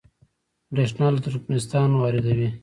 بریښنا 0.73 1.07
له 1.13 1.19
ترکمنستان 1.25 1.89
واردوي 1.93 2.49